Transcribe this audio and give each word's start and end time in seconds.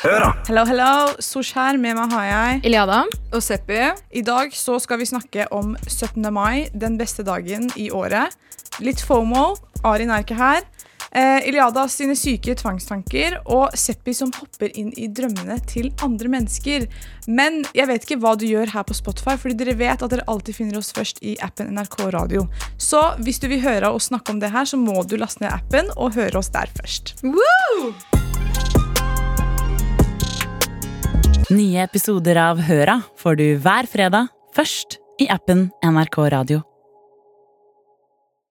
Høra. 0.00 0.30
Hello, 0.48 0.62
hello. 0.64 0.92
Sosh 1.20 1.52
her. 1.58 1.76
Med 1.76 1.92
meg 1.98 2.12
har 2.14 2.24
jeg 2.24 2.60
Iliada. 2.70 3.02
og 3.36 3.42
Seppi. 3.44 3.80
I 4.16 4.22
dag 4.24 4.54
så 4.56 4.78
skal 4.80 4.96
vi 5.02 5.08
snakke 5.10 5.44
om 5.52 5.74
17. 5.86 6.24
mai, 6.32 6.70
den 6.72 6.96
beste 6.96 7.20
dagen 7.26 7.68
i 7.76 7.90
året. 7.92 8.32
Litt 8.80 9.02
FOMO. 9.04 9.50
Arin 9.84 10.08
er 10.08 10.24
ikke 10.24 10.38
her. 10.38 10.64
Eh, 11.12 11.48
Iliada 11.50 11.82
sine 11.90 12.14
syke 12.16 12.54
tvangstanker 12.56 13.40
og 13.50 13.74
Seppi 13.76 14.14
som 14.16 14.30
hopper 14.36 14.70
inn 14.78 14.92
i 14.96 15.08
drømmene 15.12 15.58
til 15.68 15.90
andre 16.06 16.30
mennesker. 16.32 16.86
Men 17.28 17.64
jeg 17.76 17.90
vet 17.90 18.06
ikke 18.06 18.20
hva 18.22 18.32
du 18.40 18.46
gjør 18.48 18.72
her 18.72 18.86
på 18.88 18.96
Spotify, 18.96 19.34
fordi 19.36 19.58
dere 19.58 19.74
vet 19.80 20.00
at 20.06 20.14
dere 20.14 20.24
alltid 20.30 20.56
finner 20.62 20.78
oss 20.80 20.94
først 20.96 21.20
i 21.20 21.34
appen 21.44 21.74
NRK 21.76 21.98
Radio. 22.14 22.46
Så 22.78 23.02
hvis 23.20 23.42
du 23.42 23.50
vil 23.52 23.60
høre 23.66 23.92
oss 23.92 24.08
snakke 24.08 24.32
om 24.32 24.40
det 24.40 24.52
her, 24.54 24.64
så 24.64 24.80
må 24.80 25.02
du 25.04 25.18
laste 25.20 25.44
ned 25.44 25.52
appen 25.52 25.92
og 25.98 26.16
høre 26.16 26.40
oss 26.40 26.48
der 26.56 26.72
først. 26.78 27.18
Nye 31.50 31.82
episoder 31.82 32.38
av 32.38 32.60
Høra 32.62 33.00
får 33.18 33.38
du 33.40 33.46
hver 33.58 33.88
fredag, 33.90 34.28
først 34.54 35.00
i 35.18 35.26
appen 35.34 35.66
NRK 35.82 36.18
Radio. 36.30 36.62